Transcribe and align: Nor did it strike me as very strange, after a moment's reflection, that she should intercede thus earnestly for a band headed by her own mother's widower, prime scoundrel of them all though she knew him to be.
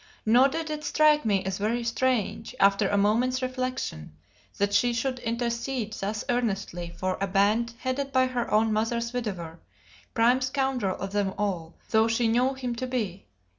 Nor 0.25 0.47
did 0.47 0.71
it 0.71 0.83
strike 0.83 1.25
me 1.25 1.45
as 1.45 1.59
very 1.59 1.83
strange, 1.83 2.55
after 2.59 2.89
a 2.89 2.97
moment's 2.97 3.43
reflection, 3.43 4.13
that 4.57 4.73
she 4.73 4.93
should 4.93 5.19
intercede 5.19 5.93
thus 5.93 6.23
earnestly 6.27 6.89
for 6.97 7.19
a 7.21 7.27
band 7.27 7.75
headed 7.77 8.11
by 8.11 8.25
her 8.25 8.51
own 8.51 8.73
mother's 8.73 9.13
widower, 9.13 9.59
prime 10.15 10.41
scoundrel 10.41 10.97
of 10.97 11.11
them 11.11 11.35
all 11.37 11.75
though 11.91 12.07
she 12.07 12.27
knew 12.27 12.55
him 12.55 12.73
to 12.77 12.87
be. 12.87 13.27